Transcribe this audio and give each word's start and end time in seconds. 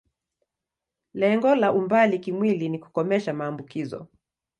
Lengo 1.13 1.55
la 1.55 1.71
umbali 1.73 2.19
kimwili 2.19 2.69
ni 2.69 2.79
kukomesha 2.79 3.33
maambukizo. 3.33 4.07